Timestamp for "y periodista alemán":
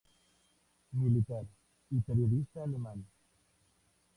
1.91-3.05